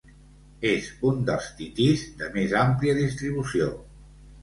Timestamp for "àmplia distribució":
2.65-3.73